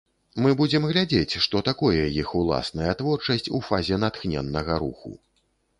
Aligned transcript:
Мы 0.43 0.53
будзем 0.61 0.87
глядзець, 0.91 1.37
што 1.47 1.61
такое 1.69 2.01
іх 2.23 2.33
уласная 2.41 2.91
творчасць 3.03 3.51
у 3.61 3.65
фазе 3.69 3.95
натхненнага 4.07 4.73
руху. 4.85 5.19